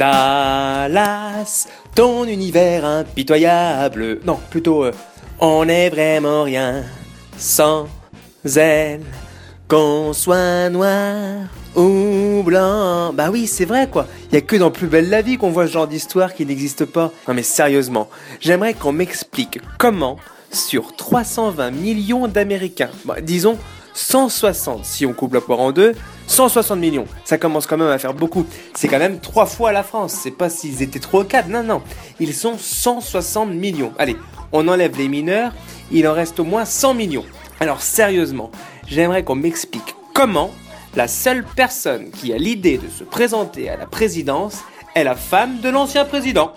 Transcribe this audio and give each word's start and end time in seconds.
Dallas, 0.00 1.68
ton 1.94 2.24
univers 2.24 2.86
impitoyable. 2.86 4.20
Non, 4.24 4.38
plutôt, 4.48 4.84
euh, 4.84 4.92
on 5.40 5.66
n'est 5.66 5.90
vraiment 5.90 6.44
rien 6.44 6.84
sans 7.36 7.86
elle. 8.56 9.02
Qu'on 9.68 10.14
soit 10.14 10.70
noir 10.70 11.42
ou 11.76 12.42
blanc. 12.42 13.12
Bah 13.12 13.28
oui, 13.30 13.46
c'est 13.46 13.66
vrai 13.66 13.90
quoi. 13.90 14.06
Il 14.30 14.36
y 14.36 14.38
a 14.38 14.40
que 14.40 14.56
dans 14.56 14.70
Plus 14.70 14.86
belle 14.86 15.10
la 15.10 15.20
vie 15.20 15.36
qu'on 15.36 15.50
voit 15.50 15.66
ce 15.66 15.72
genre 15.72 15.86
d'histoire 15.86 16.32
qui 16.32 16.46
n'existe 16.46 16.86
pas. 16.86 17.12
Non 17.28 17.34
mais 17.34 17.42
sérieusement, 17.42 18.08
j'aimerais 18.40 18.72
qu'on 18.72 18.92
m'explique 18.92 19.60
comment, 19.76 20.16
sur 20.50 20.96
320 20.96 21.72
millions 21.72 22.26
d'Américains, 22.26 22.90
bah, 23.04 23.20
disons 23.20 23.58
160 23.92 24.82
si 24.86 25.04
on 25.04 25.12
coupe 25.12 25.34
la 25.34 25.42
poire 25.42 25.60
en 25.60 25.72
deux, 25.72 25.94
160 26.30 26.78
millions. 26.78 27.06
Ça 27.24 27.38
commence 27.38 27.66
quand 27.66 27.76
même 27.76 27.88
à 27.88 27.98
faire 27.98 28.14
beaucoup. 28.14 28.46
C'est 28.74 28.86
quand 28.86 29.00
même 29.00 29.18
trois 29.18 29.46
fois 29.46 29.72
la 29.72 29.82
France. 29.82 30.12
C'est 30.12 30.30
pas 30.30 30.48
s'ils 30.48 30.80
étaient 30.80 31.00
trop 31.00 31.24
quatre. 31.24 31.48
Non, 31.48 31.64
non. 31.64 31.82
Ils 32.20 32.34
sont 32.34 32.56
160 32.56 33.50
millions. 33.50 33.92
Allez, 33.98 34.16
on 34.52 34.68
enlève 34.68 34.96
les 34.96 35.08
mineurs. 35.08 35.52
Il 35.90 36.06
en 36.06 36.14
reste 36.14 36.38
au 36.38 36.44
moins 36.44 36.64
100 36.64 36.94
millions. 36.94 37.24
Alors 37.58 37.82
sérieusement, 37.82 38.52
j'aimerais 38.86 39.24
qu'on 39.24 39.34
m'explique 39.34 39.96
comment 40.14 40.52
la 40.94 41.08
seule 41.08 41.44
personne 41.56 42.10
qui 42.10 42.32
a 42.32 42.38
l'idée 42.38 42.78
de 42.78 42.88
se 42.88 43.02
présenter 43.02 43.68
à 43.68 43.76
la 43.76 43.86
présidence 43.86 44.58
est 44.94 45.04
la 45.04 45.16
femme 45.16 45.60
de 45.60 45.68
l'ancien 45.68 46.04
président. 46.04 46.52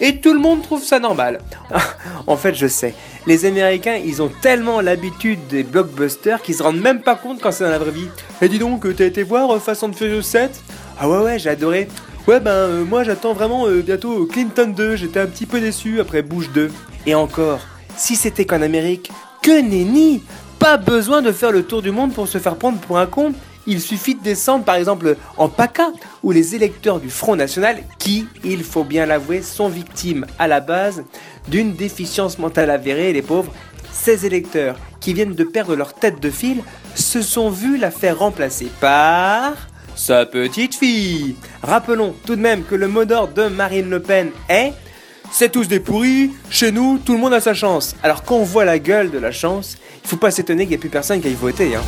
Et 0.00 0.20
tout 0.20 0.32
le 0.32 0.38
monde 0.38 0.62
trouve 0.62 0.82
ça 0.82 0.98
normal. 0.98 1.40
en 2.26 2.36
fait, 2.36 2.54
je 2.54 2.66
sais. 2.66 2.94
Les 3.26 3.44
Américains, 3.44 3.96
ils 3.96 4.22
ont 4.22 4.30
tellement 4.40 4.80
l'habitude 4.80 5.46
des 5.48 5.62
blockbusters 5.62 6.42
qu'ils 6.42 6.54
se 6.54 6.62
rendent 6.62 6.80
même 6.80 7.00
pas 7.00 7.14
compte 7.14 7.40
quand 7.40 7.50
c'est 7.50 7.64
dans 7.64 7.70
la 7.70 7.78
vraie 7.78 7.90
vie. 7.90 8.08
Et 8.42 8.48
dis 8.48 8.58
donc, 8.58 8.86
t'as 8.94 9.06
été 9.06 9.22
voir 9.22 9.50
euh, 9.50 9.58
Façon 9.58 9.88
de 9.88 9.94
Furious 9.96 10.22
7 10.22 10.62
Ah 11.00 11.08
ouais, 11.08 11.18
ouais, 11.18 11.38
j'ai 11.38 11.50
adoré. 11.50 11.88
Ouais, 12.28 12.40
ben, 12.40 12.50
euh, 12.50 12.84
moi 12.84 13.04
j'attends 13.04 13.34
vraiment 13.34 13.66
euh, 13.66 13.82
bientôt 13.82 14.26
Clinton 14.26 14.72
2. 14.76 14.96
J'étais 14.96 15.20
un 15.20 15.26
petit 15.26 15.46
peu 15.46 15.60
déçu 15.60 16.00
après 16.00 16.22
Bush 16.22 16.50
2. 16.50 16.70
Et 17.06 17.14
encore, 17.14 17.60
si 17.96 18.16
c'était 18.16 18.44
qu'en 18.44 18.62
Amérique, 18.62 19.10
que 19.42 19.60
nenni 19.60 20.22
Pas 20.58 20.76
besoin 20.76 21.22
de 21.22 21.30
faire 21.32 21.52
le 21.52 21.62
tour 21.62 21.82
du 21.82 21.90
monde 21.90 22.12
pour 22.12 22.26
se 22.28 22.38
faire 22.38 22.56
prendre 22.56 22.78
pour 22.78 22.98
un 22.98 23.06
con. 23.06 23.32
Il 23.66 23.80
suffit 23.80 24.14
de 24.14 24.22
descendre 24.22 24.64
par 24.64 24.76
exemple 24.76 25.16
en 25.36 25.48
PACA, 25.48 25.92
où 26.22 26.30
les 26.30 26.54
électeurs 26.54 27.00
du 27.00 27.10
Front 27.10 27.36
National, 27.36 27.82
qui, 27.98 28.26
il 28.44 28.62
faut 28.62 28.84
bien 28.84 29.06
l'avouer, 29.06 29.42
sont 29.42 29.68
victimes 29.68 30.26
à 30.38 30.46
la 30.46 30.60
base 30.60 31.04
d'une 31.48 31.74
déficience 31.74 32.38
mentale 32.38 32.70
avérée, 32.70 33.12
les 33.12 33.22
pauvres, 33.22 33.52
ces 33.92 34.26
électeurs 34.26 34.76
qui 35.00 35.14
viennent 35.14 35.34
de 35.34 35.44
perdre 35.44 35.74
leur 35.74 35.94
tête 35.94 36.20
de 36.20 36.30
fil 36.30 36.62
se 36.94 37.22
sont 37.22 37.50
vus 37.50 37.76
la 37.76 37.90
faire 37.90 38.18
remplacer 38.18 38.68
par 38.80 39.54
sa 39.94 40.26
petite 40.26 40.74
fille. 40.74 41.36
Rappelons 41.62 42.14
tout 42.24 42.36
de 42.36 42.40
même 42.40 42.64
que 42.64 42.74
le 42.74 42.88
mot 42.88 43.04
d'ordre 43.04 43.34
de 43.34 43.48
Marine 43.48 43.88
Le 43.88 44.00
Pen 44.00 44.30
est 44.48 44.72
c'est 45.32 45.50
tous 45.50 45.66
des 45.66 45.80
pourris, 45.80 46.30
chez 46.50 46.70
nous, 46.70 46.98
tout 46.98 47.12
le 47.12 47.18
monde 47.18 47.34
a 47.34 47.40
sa 47.40 47.52
chance. 47.52 47.96
Alors 48.02 48.22
quand 48.22 48.36
on 48.36 48.44
voit 48.44 48.64
la 48.64 48.78
gueule 48.78 49.10
de 49.10 49.18
la 49.18 49.32
chance, 49.32 49.76
il 50.04 50.08
faut 50.08 50.16
pas 50.16 50.30
s'étonner 50.30 50.62
qu'il 50.64 50.70
n'y 50.70 50.74
ait 50.74 50.78
plus 50.78 50.88
personne 50.88 51.20
qui 51.20 51.26
aille 51.26 51.34
voter. 51.34 51.74
Hein. 51.74 51.82